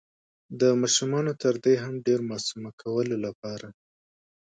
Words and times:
د 0.59 0.61
ماشومانو 0.81 1.31
تر 1.43 1.53
دې 1.63 1.75
هم 1.83 1.93
ډير 2.05 2.19
معصومه 2.29 2.71
کولو 2.81 3.15
لپاره 3.25 3.67